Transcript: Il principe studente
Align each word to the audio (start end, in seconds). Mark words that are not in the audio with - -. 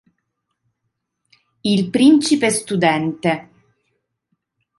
Il 1.61 1.91
principe 1.91 2.49
studente 2.49 3.49